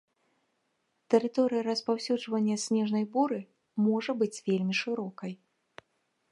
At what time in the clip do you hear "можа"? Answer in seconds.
3.89-4.11